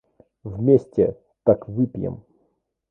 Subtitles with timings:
[0.43, 2.23] Вместе, так выпьем!